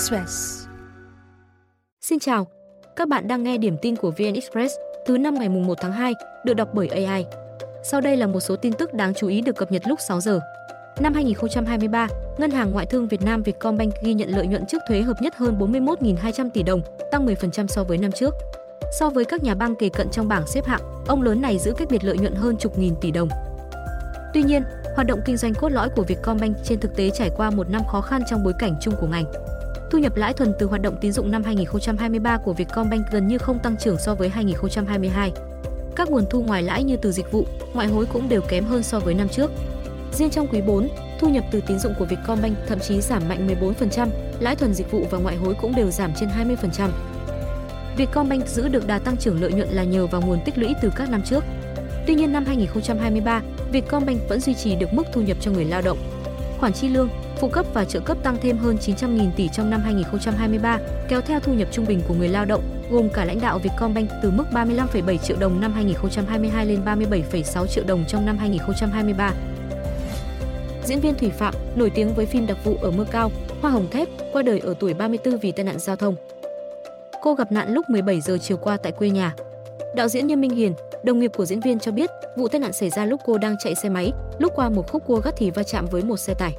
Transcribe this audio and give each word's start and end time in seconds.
Express. 0.00 0.66
Xin 2.00 2.18
chào, 2.18 2.46
các 2.96 3.08
bạn 3.08 3.28
đang 3.28 3.42
nghe 3.42 3.58
điểm 3.58 3.76
tin 3.82 3.96
của 3.96 4.10
VN 4.10 4.34
Express 4.34 4.74
thứ 5.06 5.18
năm 5.18 5.34
ngày 5.34 5.48
1 5.48 5.78
tháng 5.80 5.92
2, 5.92 6.14
được 6.44 6.54
đọc 6.54 6.68
bởi 6.72 6.88
AI. 6.88 7.26
Sau 7.82 8.00
đây 8.00 8.16
là 8.16 8.26
một 8.26 8.40
số 8.40 8.56
tin 8.56 8.72
tức 8.72 8.94
đáng 8.94 9.14
chú 9.14 9.28
ý 9.28 9.40
được 9.40 9.56
cập 9.56 9.72
nhật 9.72 9.82
lúc 9.86 9.98
6 10.08 10.20
giờ. 10.20 10.40
Năm 11.00 11.14
2023, 11.14 12.08
Ngân 12.38 12.50
hàng 12.50 12.70
Ngoại 12.72 12.86
thương 12.86 13.08
Việt 13.08 13.22
Nam 13.22 13.42
Vietcombank 13.42 13.94
ghi 14.02 14.14
nhận 14.14 14.28
lợi 14.28 14.46
nhuận 14.46 14.66
trước 14.66 14.82
thuế 14.88 15.02
hợp 15.02 15.22
nhất 15.22 15.36
hơn 15.36 15.58
41.200 15.58 16.50
tỷ 16.50 16.62
đồng, 16.62 16.82
tăng 17.10 17.26
10% 17.26 17.66
so 17.66 17.84
với 17.84 17.98
năm 17.98 18.12
trước. 18.12 18.34
So 18.98 19.10
với 19.10 19.24
các 19.24 19.42
nhà 19.42 19.54
băng 19.54 19.76
kề 19.76 19.88
cận 19.88 20.10
trong 20.10 20.28
bảng 20.28 20.46
xếp 20.46 20.66
hạng, 20.66 20.82
ông 21.06 21.22
lớn 21.22 21.40
này 21.40 21.58
giữ 21.58 21.72
cách 21.76 21.88
biệt 21.90 22.04
lợi 22.04 22.18
nhuận 22.18 22.34
hơn 22.34 22.56
chục 22.56 22.78
nghìn 22.78 22.94
tỷ 23.00 23.10
đồng. 23.10 23.28
Tuy 24.34 24.42
nhiên, 24.42 24.62
hoạt 24.94 25.06
động 25.06 25.20
kinh 25.24 25.36
doanh 25.36 25.54
cốt 25.54 25.68
lõi 25.68 25.88
của 25.88 26.02
Vietcombank 26.02 26.56
trên 26.64 26.80
thực 26.80 26.96
tế 26.96 27.10
trải 27.10 27.30
qua 27.36 27.50
một 27.50 27.70
năm 27.70 27.82
khó 27.88 28.00
khăn 28.00 28.22
trong 28.30 28.44
bối 28.44 28.52
cảnh 28.58 28.74
chung 28.80 28.94
của 29.00 29.06
ngành. 29.06 29.24
Thu 29.90 29.98
nhập 29.98 30.16
lãi 30.16 30.32
thuần 30.32 30.52
từ 30.58 30.66
hoạt 30.66 30.82
động 30.82 30.96
tín 31.00 31.12
dụng 31.12 31.30
năm 31.30 31.42
2023 31.42 32.38
của 32.38 32.52
Vietcombank 32.52 33.06
gần 33.10 33.28
như 33.28 33.38
không 33.38 33.58
tăng 33.58 33.76
trưởng 33.76 33.96
so 33.98 34.14
với 34.14 34.28
2022. 34.28 35.32
Các 35.96 36.10
nguồn 36.10 36.24
thu 36.30 36.42
ngoài 36.42 36.62
lãi 36.62 36.84
như 36.84 36.96
từ 36.96 37.12
dịch 37.12 37.32
vụ, 37.32 37.46
ngoại 37.74 37.88
hối 37.88 38.06
cũng 38.06 38.28
đều 38.28 38.40
kém 38.48 38.64
hơn 38.64 38.82
so 38.82 39.00
với 39.00 39.14
năm 39.14 39.28
trước. 39.28 39.50
Riêng 40.12 40.30
trong 40.30 40.46
quý 40.46 40.60
4, 40.60 40.88
thu 41.20 41.28
nhập 41.28 41.44
từ 41.50 41.60
tín 41.66 41.78
dụng 41.78 41.94
của 41.98 42.04
Vietcombank 42.04 42.56
thậm 42.66 42.78
chí 42.78 43.00
giảm 43.00 43.22
mạnh 43.28 43.48
14%, 43.62 44.08
lãi 44.40 44.56
thuần 44.56 44.74
dịch 44.74 44.90
vụ 44.90 45.06
và 45.10 45.18
ngoại 45.18 45.36
hối 45.36 45.54
cũng 45.60 45.74
đều 45.74 45.90
giảm 45.90 46.12
trên 46.20 46.28
20%. 46.28 46.88
Vietcombank 47.96 48.46
giữ 48.46 48.68
được 48.68 48.86
đà 48.86 48.98
tăng 48.98 49.16
trưởng 49.16 49.42
lợi 49.42 49.52
nhuận 49.52 49.68
là 49.68 49.84
nhờ 49.84 50.06
vào 50.06 50.20
nguồn 50.20 50.38
tích 50.44 50.58
lũy 50.58 50.74
từ 50.82 50.92
các 50.96 51.10
năm 51.10 51.22
trước. 51.22 51.44
Tuy 52.06 52.14
nhiên 52.14 52.32
năm 52.32 52.44
2023, 52.46 53.42
Vietcombank 53.72 54.28
vẫn 54.28 54.40
duy 54.40 54.54
trì 54.54 54.76
được 54.76 54.92
mức 54.92 55.06
thu 55.12 55.20
nhập 55.20 55.36
cho 55.40 55.50
người 55.50 55.64
lao 55.64 55.82
động. 55.82 55.98
Khoản 56.60 56.72
chi 56.72 56.88
lương, 56.88 57.08
phụ 57.36 57.48
cấp 57.48 57.66
và 57.74 57.84
trợ 57.84 58.00
cấp 58.00 58.16
tăng 58.22 58.36
thêm 58.42 58.58
hơn 58.58 58.76
900.000 58.76 59.30
tỷ 59.36 59.48
trong 59.48 59.70
năm 59.70 59.80
2023, 59.80 60.78
kéo 61.08 61.20
theo 61.20 61.40
thu 61.40 61.52
nhập 61.52 61.68
trung 61.72 61.84
bình 61.88 62.00
của 62.08 62.14
người 62.14 62.28
lao 62.28 62.44
động, 62.44 62.62
gồm 62.90 63.08
cả 63.14 63.24
lãnh 63.24 63.40
đạo 63.40 63.58
Vietcombank 63.58 64.10
từ 64.22 64.30
mức 64.30 64.44
35,7 64.52 65.16
triệu 65.16 65.36
đồng 65.40 65.60
năm 65.60 65.72
2022 65.72 66.66
lên 66.66 66.80
37,6 66.84 67.66
triệu 67.66 67.84
đồng 67.84 68.04
trong 68.08 68.26
năm 68.26 68.38
2023. 68.38 69.32
Diễn 70.84 71.00
viên 71.00 71.14
Thủy 71.14 71.30
Phạm, 71.30 71.54
nổi 71.76 71.90
tiếng 71.90 72.14
với 72.14 72.26
phim 72.26 72.46
đặc 72.46 72.56
vụ 72.64 72.76
ở 72.82 72.90
mưa 72.90 73.06
cao, 73.10 73.30
Hoa 73.62 73.70
hồng 73.70 73.90
thép, 73.90 74.08
qua 74.32 74.42
đời 74.42 74.58
ở 74.58 74.74
tuổi 74.80 74.94
34 74.94 75.38
vì 75.38 75.52
tai 75.52 75.64
nạn 75.64 75.78
giao 75.78 75.96
thông. 75.96 76.14
Cô 77.22 77.34
gặp 77.34 77.52
nạn 77.52 77.74
lúc 77.74 77.90
17 77.90 78.20
giờ 78.20 78.38
chiều 78.38 78.56
qua 78.56 78.76
tại 78.76 78.92
quê 78.92 79.10
nhà. 79.10 79.34
Đạo 79.94 80.08
diễn 80.08 80.26
Nhâm 80.26 80.40
Minh 80.40 80.50
Hiền, 80.50 80.74
đồng 81.04 81.18
nghiệp 81.18 81.32
của 81.36 81.44
diễn 81.44 81.60
viên 81.60 81.78
cho 81.78 81.92
biết, 81.92 82.10
vụ 82.36 82.48
tai 82.48 82.60
nạn 82.60 82.72
xảy 82.72 82.90
ra 82.90 83.04
lúc 83.04 83.20
cô 83.24 83.38
đang 83.38 83.56
chạy 83.58 83.74
xe 83.74 83.88
máy, 83.88 84.12
lúc 84.38 84.52
qua 84.56 84.68
một 84.68 84.90
khúc 84.92 85.06
cua 85.06 85.20
gắt 85.20 85.34
thì 85.36 85.50
va 85.50 85.62
chạm 85.62 85.86
với 85.86 86.02
một 86.02 86.16
xe 86.16 86.34
tải. 86.34 86.56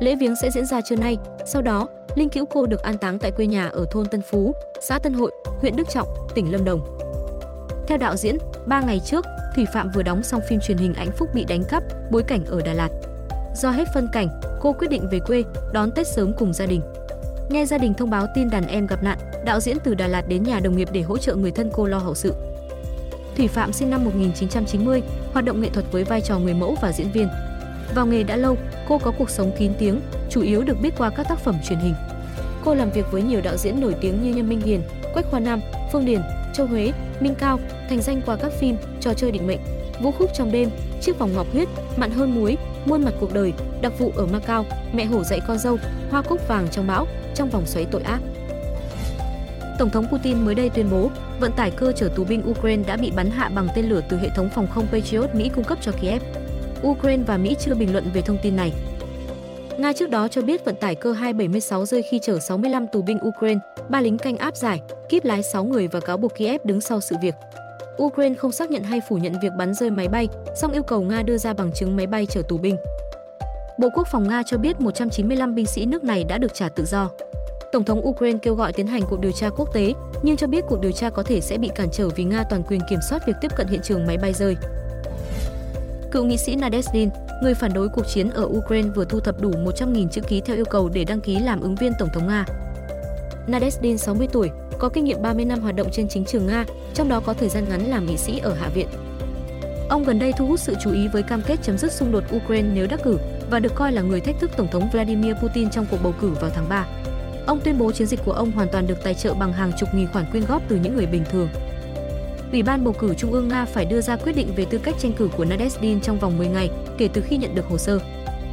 Lễ 0.00 0.16
viếng 0.16 0.36
sẽ 0.42 0.50
diễn 0.50 0.66
ra 0.66 0.80
trưa 0.80 0.96
nay, 0.96 1.18
sau 1.46 1.62
đó, 1.62 1.88
linh 2.14 2.28
cữu 2.28 2.46
cô 2.46 2.66
được 2.66 2.82
an 2.82 2.98
táng 2.98 3.18
tại 3.18 3.30
quê 3.30 3.46
nhà 3.46 3.68
ở 3.68 3.86
thôn 3.90 4.06
Tân 4.06 4.22
Phú, 4.22 4.54
xã 4.80 4.98
Tân 4.98 5.12
Hội, 5.12 5.32
huyện 5.60 5.76
Đức 5.76 5.88
Trọng, 5.88 6.08
tỉnh 6.34 6.52
Lâm 6.52 6.64
Đồng. 6.64 6.98
Theo 7.86 7.98
đạo 7.98 8.16
diễn, 8.16 8.38
3 8.66 8.80
ngày 8.80 9.00
trước, 9.04 9.24
Thủy 9.54 9.66
Phạm 9.72 9.90
vừa 9.94 10.02
đóng 10.02 10.22
xong 10.22 10.40
phim 10.48 10.60
truyền 10.60 10.78
hình 10.78 10.94
Ánh 10.94 11.10
Phúc 11.16 11.28
bị 11.34 11.44
đánh 11.44 11.64
cắp, 11.68 11.82
bối 12.10 12.22
cảnh 12.22 12.44
ở 12.44 12.60
Đà 12.64 12.72
Lạt. 12.72 12.88
Do 13.56 13.70
hết 13.70 13.88
phân 13.94 14.08
cảnh, 14.12 14.28
cô 14.60 14.72
quyết 14.72 14.88
định 14.90 15.08
về 15.10 15.18
quê, 15.26 15.42
đón 15.72 15.90
Tết 15.90 16.06
sớm 16.06 16.32
cùng 16.38 16.52
gia 16.52 16.66
đình. 16.66 16.80
Nghe 17.50 17.66
gia 17.66 17.78
đình 17.78 17.94
thông 17.94 18.10
báo 18.10 18.26
tin 18.34 18.50
đàn 18.50 18.66
em 18.66 18.86
gặp 18.86 19.02
nạn, 19.02 19.18
đạo 19.44 19.60
diễn 19.60 19.76
từ 19.84 19.94
Đà 19.94 20.06
Lạt 20.06 20.28
đến 20.28 20.42
nhà 20.42 20.60
đồng 20.60 20.76
nghiệp 20.76 20.88
để 20.92 21.02
hỗ 21.02 21.18
trợ 21.18 21.34
người 21.34 21.50
thân 21.50 21.70
cô 21.72 21.86
lo 21.86 21.98
hậu 21.98 22.14
sự. 22.14 22.34
Thủy 23.36 23.48
Phạm 23.48 23.72
sinh 23.72 23.90
năm 23.90 24.04
1990, 24.04 25.02
hoạt 25.32 25.44
động 25.44 25.60
nghệ 25.60 25.68
thuật 25.68 25.92
với 25.92 26.04
vai 26.04 26.20
trò 26.20 26.38
người 26.38 26.54
mẫu 26.54 26.76
và 26.82 26.92
diễn 26.92 27.10
viên. 27.12 27.28
Vào 27.94 28.06
nghề 28.06 28.22
đã 28.22 28.36
lâu, 28.36 28.56
cô 28.88 28.98
có 28.98 29.12
cuộc 29.18 29.30
sống 29.30 29.52
kín 29.58 29.72
tiếng, 29.78 30.00
chủ 30.30 30.42
yếu 30.42 30.62
được 30.62 30.80
biết 30.82 30.90
qua 30.98 31.10
các 31.10 31.26
tác 31.28 31.38
phẩm 31.38 31.54
truyền 31.68 31.78
hình. 31.78 31.94
Cô 32.64 32.74
làm 32.74 32.90
việc 32.90 33.06
với 33.10 33.22
nhiều 33.22 33.40
đạo 33.40 33.56
diễn 33.56 33.80
nổi 33.80 33.94
tiếng 34.00 34.22
như 34.22 34.34
Nhâm 34.34 34.48
Minh 34.48 34.60
Hiền, 34.60 34.82
Quách 35.14 35.26
Khoa 35.30 35.40
Nam, 35.40 35.60
Phương 35.92 36.04
Điền, 36.04 36.20
Châu 36.54 36.66
Huế, 36.66 36.92
Minh 37.20 37.34
Cao, 37.34 37.60
thành 37.88 38.02
danh 38.02 38.22
qua 38.26 38.36
các 38.36 38.52
phim 38.60 38.76
Trò 39.00 39.14
chơi 39.14 39.32
định 39.32 39.46
mệnh, 39.46 39.60
Vũ 40.02 40.10
khúc 40.10 40.30
trong 40.34 40.52
đêm, 40.52 40.70
Chiếc 41.00 41.18
vòng 41.18 41.34
ngọc 41.34 41.46
huyết, 41.52 41.68
Mặn 41.96 42.10
hơn 42.10 42.34
muối, 42.34 42.56
Muôn 42.84 43.04
mặt 43.04 43.14
cuộc 43.20 43.34
đời, 43.34 43.52
Đặc 43.82 43.92
vụ 43.98 44.12
ở 44.16 44.26
Macau, 44.26 44.64
Mẹ 44.92 45.04
hổ 45.04 45.24
dạy 45.24 45.40
con 45.48 45.58
dâu, 45.58 45.78
Hoa 46.10 46.22
cúc 46.22 46.48
vàng 46.48 46.68
trong 46.70 46.86
bão, 46.86 47.06
Trong 47.34 47.50
vòng 47.50 47.66
xoáy 47.66 47.84
tội 47.84 48.02
ác. 48.02 48.20
Tổng 49.78 49.90
thống 49.90 50.06
Putin 50.12 50.44
mới 50.44 50.54
đây 50.54 50.70
tuyên 50.70 50.90
bố, 50.90 51.10
vận 51.40 51.52
tải 51.52 51.70
cơ 51.70 51.92
chở 51.92 52.08
tù 52.16 52.24
binh 52.24 52.50
Ukraine 52.50 52.82
đã 52.86 52.96
bị 52.96 53.10
bắn 53.16 53.30
hạ 53.30 53.48
bằng 53.48 53.68
tên 53.74 53.84
lửa 53.84 54.00
từ 54.08 54.16
hệ 54.16 54.28
thống 54.36 54.48
phòng 54.54 54.66
không 54.66 54.86
Patriot 54.92 55.34
Mỹ 55.34 55.50
cung 55.54 55.64
cấp 55.64 55.78
cho 55.80 55.92
Kiev. 55.92 56.22
Ukraine 56.86 57.22
và 57.26 57.36
Mỹ 57.36 57.56
chưa 57.60 57.74
bình 57.74 57.92
luận 57.92 58.10
về 58.14 58.20
thông 58.20 58.38
tin 58.42 58.56
này. 58.56 58.72
Nga 59.78 59.92
trước 59.92 60.10
đó 60.10 60.28
cho 60.28 60.42
biết 60.42 60.64
vận 60.64 60.76
tải 60.76 60.94
cơ 60.94 61.12
276 61.12 61.86
rơi 61.86 62.02
khi 62.02 62.18
chở 62.22 62.38
65 62.38 62.86
tù 62.92 63.02
binh 63.02 63.18
Ukraine, 63.28 63.60
ba 63.88 64.00
lính 64.00 64.18
canh 64.18 64.36
áp 64.36 64.56
giải, 64.56 64.82
kíp 65.08 65.24
lái 65.24 65.42
6 65.42 65.64
người 65.64 65.88
và 65.88 66.00
cáo 66.00 66.16
buộc 66.16 66.34
Kiev 66.34 66.60
đứng 66.64 66.80
sau 66.80 67.00
sự 67.00 67.16
việc. 67.22 67.34
Ukraine 68.02 68.34
không 68.34 68.52
xác 68.52 68.70
nhận 68.70 68.82
hay 68.82 69.00
phủ 69.08 69.16
nhận 69.16 69.32
việc 69.42 69.52
bắn 69.58 69.74
rơi 69.74 69.90
máy 69.90 70.08
bay, 70.08 70.28
song 70.56 70.72
yêu 70.72 70.82
cầu 70.82 71.02
Nga 71.02 71.22
đưa 71.22 71.38
ra 71.38 71.52
bằng 71.52 71.72
chứng 71.72 71.96
máy 71.96 72.06
bay 72.06 72.26
chở 72.26 72.42
tù 72.48 72.58
binh. 72.58 72.76
Bộ 73.78 73.88
Quốc 73.94 74.08
phòng 74.12 74.28
Nga 74.28 74.42
cho 74.46 74.58
biết 74.58 74.80
195 74.80 75.54
binh 75.54 75.66
sĩ 75.66 75.86
nước 75.86 76.04
này 76.04 76.24
đã 76.24 76.38
được 76.38 76.54
trả 76.54 76.68
tự 76.68 76.84
do. 76.84 77.10
Tổng 77.74 77.84
thống 77.84 78.06
Ukraine 78.06 78.38
kêu 78.42 78.54
gọi 78.54 78.72
tiến 78.72 78.86
hành 78.86 79.02
cuộc 79.10 79.20
điều 79.20 79.32
tra 79.32 79.50
quốc 79.50 79.74
tế, 79.74 79.94
nhưng 80.22 80.36
cho 80.36 80.46
biết 80.46 80.64
cuộc 80.68 80.80
điều 80.80 80.92
tra 80.92 81.10
có 81.10 81.22
thể 81.22 81.40
sẽ 81.40 81.58
bị 81.58 81.70
cản 81.74 81.88
trở 81.92 82.08
vì 82.08 82.24
Nga 82.24 82.44
toàn 82.50 82.62
quyền 82.62 82.80
kiểm 82.90 82.98
soát 83.10 83.26
việc 83.26 83.32
tiếp 83.40 83.50
cận 83.56 83.66
hiện 83.66 83.80
trường 83.82 84.06
máy 84.06 84.18
bay 84.18 84.32
rơi. 84.32 84.56
Cựu 86.10 86.24
nghị 86.24 86.36
sĩ 86.36 86.56
Nadezhdin, 86.56 87.08
người 87.42 87.54
phản 87.54 87.72
đối 87.72 87.88
cuộc 87.88 88.02
chiến 88.08 88.30
ở 88.30 88.44
Ukraine 88.44 88.88
vừa 88.88 89.04
thu 89.04 89.20
thập 89.20 89.40
đủ 89.40 89.50
100.000 89.50 90.08
chữ 90.08 90.20
ký 90.20 90.40
theo 90.40 90.56
yêu 90.56 90.64
cầu 90.64 90.88
để 90.88 91.04
đăng 91.04 91.20
ký 91.20 91.38
làm 91.38 91.60
ứng 91.60 91.74
viên 91.74 91.92
tổng 91.98 92.08
thống 92.14 92.28
Nga. 92.28 92.44
Nadezhdin 93.48 93.96
60 93.96 94.28
tuổi, 94.32 94.50
có 94.78 94.88
kinh 94.88 95.04
nghiệm 95.04 95.22
30 95.22 95.44
năm 95.44 95.60
hoạt 95.60 95.76
động 95.76 95.88
trên 95.92 96.08
chính 96.08 96.24
trường 96.24 96.46
Nga, 96.46 96.64
trong 96.94 97.08
đó 97.08 97.20
có 97.20 97.34
thời 97.34 97.48
gian 97.48 97.64
ngắn 97.68 97.80
làm 97.80 98.06
nghị 98.06 98.16
sĩ 98.16 98.38
ở 98.38 98.54
Hạ 98.54 98.68
viện. 98.74 98.88
Ông 99.88 100.04
gần 100.04 100.18
đây 100.18 100.32
thu 100.38 100.46
hút 100.46 100.60
sự 100.60 100.74
chú 100.84 100.92
ý 100.92 101.08
với 101.08 101.22
cam 101.22 101.42
kết 101.46 101.56
chấm 101.62 101.78
dứt 101.78 101.92
xung 101.92 102.12
đột 102.12 102.24
Ukraine 102.36 102.68
nếu 102.74 102.86
đắc 102.86 103.00
cử 103.04 103.18
và 103.50 103.58
được 103.58 103.74
coi 103.74 103.92
là 103.92 104.02
người 104.02 104.20
thách 104.20 104.40
thức 104.40 104.50
Tổng 104.56 104.68
thống 104.72 104.88
Vladimir 104.92 105.34
Putin 105.42 105.70
trong 105.70 105.86
cuộc 105.90 105.98
bầu 106.02 106.14
cử 106.20 106.28
vào 106.40 106.50
tháng 106.54 106.68
3. 106.68 106.86
Ông 107.46 107.60
tuyên 107.60 107.78
bố 107.78 107.92
chiến 107.92 108.06
dịch 108.06 108.20
của 108.24 108.32
ông 108.32 108.50
hoàn 108.50 108.68
toàn 108.68 108.86
được 108.86 109.04
tài 109.04 109.14
trợ 109.14 109.34
bằng 109.34 109.52
hàng 109.52 109.72
chục 109.78 109.88
nghìn 109.94 110.06
khoản 110.12 110.24
quyên 110.30 110.44
góp 110.48 110.62
từ 110.68 110.76
những 110.76 110.96
người 110.96 111.06
bình 111.06 111.24
thường. 111.30 111.48
Ủy 112.52 112.62
ban 112.62 112.84
bầu 112.84 112.94
cử 112.98 113.14
Trung 113.14 113.32
ương 113.32 113.48
Nga 113.48 113.64
phải 113.64 113.84
đưa 113.84 114.00
ra 114.00 114.16
quyết 114.16 114.32
định 114.32 114.54
về 114.56 114.64
tư 114.64 114.78
cách 114.78 114.94
tranh 114.98 115.12
cử 115.12 115.28
của 115.36 115.44
Nadezhdin 115.44 116.00
trong 116.00 116.18
vòng 116.18 116.38
10 116.38 116.48
ngày 116.48 116.70
kể 116.98 117.08
từ 117.12 117.20
khi 117.20 117.36
nhận 117.36 117.54
được 117.54 117.66
hồ 117.66 117.78
sơ. 117.78 117.98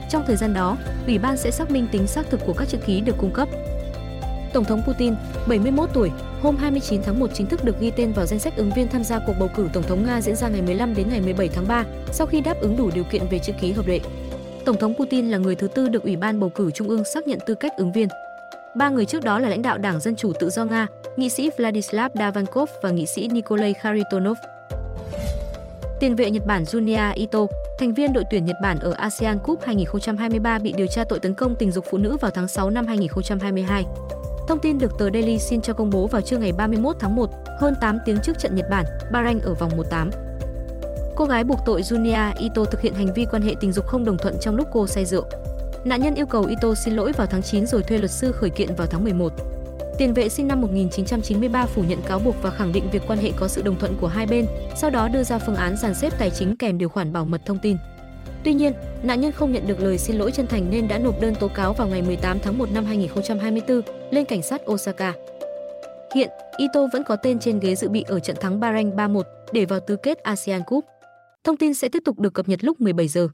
Trong 0.10 0.24
thời 0.28 0.36
gian 0.36 0.54
đó, 0.54 0.78
ủy 1.08 1.18
ban 1.18 1.38
sẽ 1.38 1.52
xác 1.52 1.72
minh 1.72 1.88
tính 1.92 2.08
xác 2.08 2.30
thực 2.30 2.40
của 2.46 2.54
các 2.54 2.70
chữ 2.70 2.78
ký 2.86 3.02
được 3.02 3.16
cung 3.18 3.32
cấp. 3.32 3.50
Tổng 4.54 4.66
thống 4.66 4.82
Putin, 4.88 5.14
71 5.48 5.90
tuổi, 5.94 6.12
hôm 6.42 6.58
29 6.58 7.02
tháng 7.04 7.20
1 7.20 7.28
chính 7.34 7.48
thức 7.48 7.64
được 7.64 7.80
ghi 7.80 7.92
tên 7.92 8.14
vào 8.14 8.26
danh 8.26 8.40
sách 8.40 8.56
ứng 8.56 8.72
viên 8.76 8.88
tham 8.88 9.04
gia 9.04 9.20
cuộc 9.20 9.34
bầu 9.40 9.50
cử 9.56 9.70
tổng 9.74 9.84
thống 9.84 10.06
Nga 10.06 10.22
diễn 10.22 10.36
ra 10.36 10.48
ngày 10.48 10.62
15 10.62 10.96
đến 10.96 11.08
ngày 11.10 11.22
17 11.22 11.50
tháng 11.50 11.68
3, 11.68 11.86
sau 12.12 12.28
khi 12.28 12.42
đáp 12.42 12.62
ứng 12.62 12.78
đủ 12.78 12.90
điều 12.94 13.04
kiện 13.04 13.22
về 13.32 13.40
chữ 13.40 13.54
ký 13.62 13.72
hợp 13.72 13.88
lệ. 13.88 14.00
Tổng 14.66 14.78
thống 14.78 14.94
Putin 14.94 15.30
là 15.30 15.38
người 15.38 15.56
thứ 15.56 15.68
tư 15.68 15.90
được 15.90 16.04
Ủy 16.04 16.16
ban 16.16 16.40
bầu 16.40 16.50
cử 16.50 16.72
Trung 16.72 16.90
ương 16.90 17.04
xác 17.04 17.28
nhận 17.28 17.40
tư 17.46 17.56
cách 17.56 17.78
ứng 17.78 17.92
viên. 17.92 18.08
Ba 18.76 18.90
người 18.90 19.06
trước 19.06 19.24
đó 19.24 19.40
là 19.40 19.50
lãnh 19.50 19.62
đạo 19.62 19.78
Đảng 19.78 20.00
Dân 20.00 20.16
Chủ 20.16 20.34
Tự 20.40 20.50
do 20.50 20.66
Nga, 20.66 20.88
nghị 21.18 21.30
sĩ 21.30 21.50
Vladislav 21.58 22.12
Davankov 22.16 22.70
và 22.82 22.90
nghị 22.90 23.06
sĩ 23.06 23.28
Nikolai 23.28 23.74
Kharitonov. 23.74 24.38
Tiền 26.00 26.16
vệ 26.16 26.32
Nhật 26.32 26.46
Bản 26.46 26.64
Junya 26.64 27.14
Ito, 27.14 27.40
thành 27.80 27.94
viên 27.94 28.14
đội 28.14 28.24
tuyển 28.32 28.46
Nhật 28.46 28.56
Bản 28.62 28.80
ở 28.80 28.92
ASEAN 28.92 29.40
Cup 29.40 29.60
2023 29.64 30.60
bị 30.60 30.74
điều 30.78 30.88
tra 30.88 31.04
tội 31.04 31.20
tấn 31.20 31.34
công 31.34 31.56
tình 31.56 31.72
dục 31.72 31.86
phụ 31.90 31.98
nữ 31.98 32.18
vào 32.18 32.32
tháng 32.32 32.48
6 32.48 32.70
năm 32.70 32.88
2022. 32.88 33.86
Thông 34.48 34.60
tin 34.60 34.78
được 34.78 34.92
tờ 35.00 35.10
Daily 35.14 35.40
Sin 35.40 35.62
cho 35.62 35.74
công 35.74 35.90
bố 35.90 36.08
vào 36.08 36.22
trưa 36.22 36.38
ngày 36.38 36.52
31 36.52 36.96
tháng 37.00 37.16
1, 37.16 37.30
hơn 37.60 37.74
8 37.82 38.00
tiếng 38.06 38.18
trước 38.24 38.40
trận 38.40 38.56
Nhật 38.56 38.66
Bản, 38.70 38.86
Bahrain 39.12 39.40
ở 39.40 39.54
vòng 39.54 39.72
1/8. 39.78 40.10
Cô 41.16 41.26
gái 41.26 41.44
buộc 41.44 41.60
tội 41.66 41.82
Junya 41.82 42.32
Ito 42.38 42.66
thực 42.66 42.82
hiện 42.82 42.94
hành 42.94 43.14
vi 43.14 43.26
quan 43.32 43.42
hệ 43.42 43.56
tình 43.60 43.72
dục 43.72 43.88
không 43.88 44.06
đồng 44.06 44.18
thuận 44.18 44.36
trong 44.40 44.56
lúc 44.56 44.68
cô 44.72 44.88
say 44.88 45.06
rượu. 45.06 45.26
Nạn 45.86 46.02
nhân 46.02 46.16
yêu 46.16 46.26
cầu 46.26 46.46
Ito 46.46 46.74
xin 46.76 46.94
lỗi 46.94 47.12
vào 47.12 47.28
tháng 47.28 47.42
9 47.42 47.66
rồi 47.66 47.84
thuê 47.84 47.98
luật 47.98 48.12
sư 48.12 48.32
khởi 48.32 48.50
kiện 48.50 48.76
vào 48.76 48.88
tháng 48.88 49.04
11. 49.04 49.34
Tiền 49.98 50.14
vệ 50.14 50.30
sinh 50.30 50.48
năm 50.48 50.62
1993 50.62 51.66
phủ 51.66 51.84
nhận 51.84 52.02
cáo 52.08 52.20
buộc 52.20 52.36
và 52.42 52.50
khẳng 52.50 52.72
định 52.72 52.90
việc 52.92 53.02
quan 53.08 53.20
hệ 53.20 53.32
có 53.40 53.48
sự 53.48 53.62
đồng 53.62 53.80
thuận 53.80 53.98
của 54.02 54.08
hai 54.08 54.26
bên, 54.28 54.46
sau 54.76 54.90
đó 54.90 55.08
đưa 55.08 55.24
ra 55.24 55.40
phương 55.40 55.56
án 55.56 55.78
dàn 55.78 55.94
xếp 55.94 56.14
tài 56.20 56.30
chính 56.30 56.58
kèm 56.58 56.78
điều 56.78 56.90
khoản 56.90 57.14
bảo 57.14 57.26
mật 57.26 57.42
thông 57.46 57.60
tin. 57.62 57.78
Tuy 58.44 58.54
nhiên, 58.54 58.74
nạn 59.04 59.22
nhân 59.22 59.32
không 59.32 59.52
nhận 59.52 59.68
được 59.68 59.80
lời 59.80 59.98
xin 59.98 60.16
lỗi 60.16 60.32
chân 60.32 60.48
thành 60.48 60.70
nên 60.70 60.88
đã 60.88 60.98
nộp 60.98 61.22
đơn 61.22 61.36
tố 61.36 61.48
cáo 61.48 61.74
vào 61.74 61.88
ngày 61.88 62.02
18 62.02 62.40
tháng 62.40 62.58
1 62.58 62.72
năm 62.72 62.86
2024 62.86 63.82
lên 64.12 64.26
cảnh 64.26 64.42
sát 64.42 64.62
Osaka. 64.72 65.14
Hiện, 66.16 66.30
Ito 66.58 66.88
vẫn 66.94 67.04
có 67.04 67.16
tên 67.16 67.40
trên 67.40 67.60
ghế 67.60 67.76
dự 67.76 67.90
bị 67.90 68.04
ở 68.08 68.20
trận 68.20 68.36
thắng 68.40 68.60
Bahrain 68.60 68.96
3-1 68.96 69.22
để 69.52 69.66
vào 69.66 69.80
tứ 69.80 69.96
kết 69.96 70.18
ASEAN 70.18 70.62
Cup. 70.64 70.86
Thông 71.44 71.58
tin 71.58 71.74
sẽ 71.74 71.90
tiếp 71.90 72.04
tục 72.06 72.20
được 72.20 72.34
cập 72.34 72.50
nhật 72.50 72.64
lúc 72.64 72.82
17 72.82 73.08
giờ. 73.08 73.28